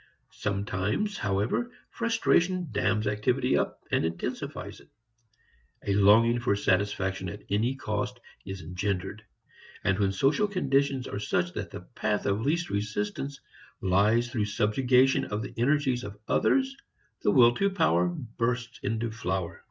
[0.33, 4.89] Sometimes however frustration dams activity up, and intensifies it.
[5.85, 9.21] A longing for satisfaction at any cost is engendered.
[9.83, 13.39] And when social conditions are such that the path of least resistance
[13.79, 16.75] lies through subjugation of the energies of others,
[17.21, 19.59] the will to power bursts into flower.